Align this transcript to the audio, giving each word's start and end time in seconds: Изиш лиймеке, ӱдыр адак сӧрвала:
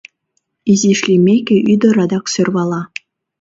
Изиш 0.71 0.99
лиймеке, 1.07 1.57
ӱдыр 1.73 1.95
адак 2.03 2.25
сӧрвала: 2.33 2.81